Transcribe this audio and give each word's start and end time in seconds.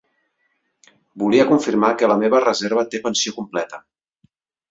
Volia 1.23 1.45
confirmar 1.51 1.91
que 2.01 2.09
la 2.11 2.17
meva 2.23 2.41
reserva 2.45 2.85
té 2.95 3.01
pensió 3.05 3.35
complerta. 3.39 3.83